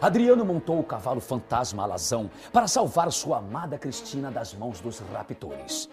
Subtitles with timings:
[0.00, 5.88] Adriano montou o cavalo fantasma alazão para salvar sua amada Cristina das mãos dos raptores.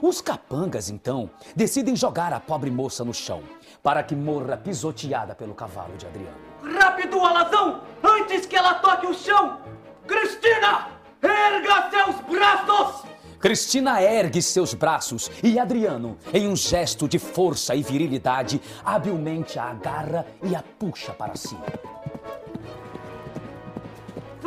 [0.00, 3.42] Os capangas, então, decidem jogar a pobre moça no chão
[3.82, 6.36] para que morra pisoteada pelo cavalo de Adriano.
[6.62, 7.80] Rápido, alazão!
[8.02, 9.58] Antes que ela toque o chão!
[10.06, 10.88] Cristina!
[11.22, 13.10] Erga seus braços!
[13.40, 19.70] Cristina ergue seus braços e Adriano, em um gesto de força e virilidade, habilmente a
[19.70, 21.56] agarra e a puxa para si.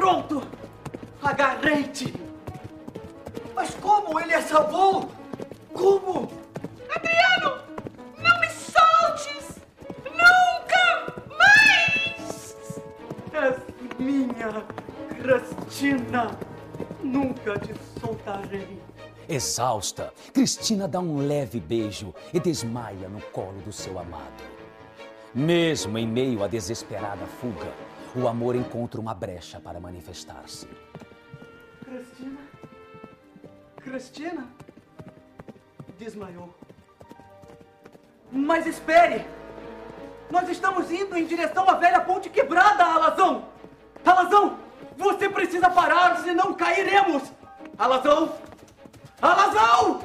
[0.04, 0.44] Pronto!
[1.22, 2.14] Agarrei-te!
[3.56, 5.10] Mas como ele a salvou?
[5.72, 6.30] Como?
[6.94, 7.64] Adriano!
[8.18, 9.62] Não me soltes!
[10.04, 12.82] Nunca mais!
[13.32, 13.56] És
[13.98, 14.66] minha
[15.22, 16.38] Cristina!
[17.02, 18.82] Nunca te soltarei.
[19.30, 24.44] Exausta, Cristina dá um leve beijo e desmaia no colo do seu amado.
[25.34, 27.72] Mesmo em meio à desesperada fuga,
[28.16, 30.68] o amor encontra uma brecha para manifestar-se.
[31.84, 32.40] Cristina?
[33.78, 34.48] Cristina?
[35.98, 36.54] Desmaiou.
[38.32, 39.26] Mas espere!
[40.30, 43.46] Nós estamos indo em direção à velha ponte quebrada, Alazão!
[44.06, 44.58] Alazão!
[44.98, 47.32] Você precisa parar, senão cairemos!
[47.78, 48.36] Alazão!
[49.22, 50.04] Alazão!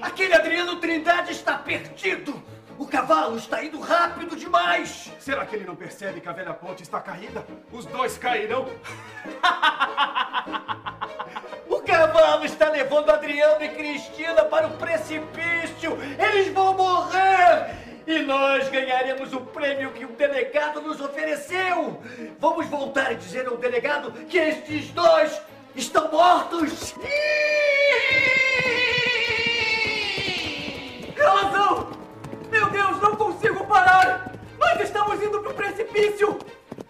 [0.00, 2.51] Aquele Adriano Trindade está perdido!
[2.92, 5.10] O cavalo está indo rápido demais!
[5.18, 7.42] Será que ele não percebe que a velha ponte está caída?
[7.72, 8.68] Os dois cairão?
[11.70, 15.96] O cavalo está levando Adriano e Cristina para o precipício!
[16.18, 17.76] Eles vão morrer!
[18.06, 21.98] E nós ganharemos o prêmio que o delegado nos ofereceu!
[22.38, 25.40] Vamos voltar e dizer ao delegado que estes dois
[25.74, 26.94] estão mortos!
[36.02, 36.38] Precipício!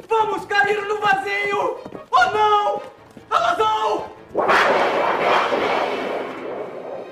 [0.08, 1.78] Vamos cair no vazio!
[2.10, 2.82] Oh não!
[3.30, 4.10] Alazão!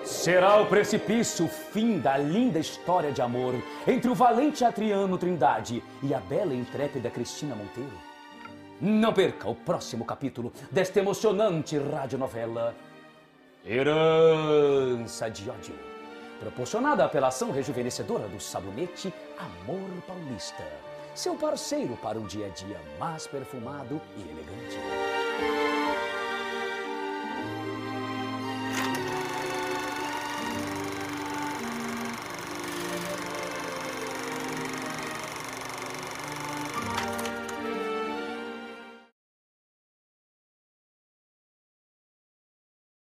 [0.05, 3.55] Será o precipício o fim da linda história de amor
[3.87, 7.99] entre o valente Adriano Trindade e a bela e intrépida Cristina Monteiro?
[8.81, 12.75] Não perca o próximo capítulo desta emocionante radionovela
[13.65, 15.75] Herança de Ódio,
[16.39, 20.65] proporcionada pela ação rejuvenescedora do sabonete Amor Paulista,
[21.15, 26.10] seu parceiro para um dia a dia mais perfumado e elegante.